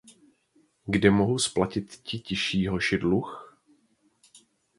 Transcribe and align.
Kdy 0.85 1.09
mohou 1.09 1.39
splatiti 1.39 1.97
ti 2.03 2.19
tiší 2.19 2.67
hoši 2.67 2.97
dluh? 2.97 3.57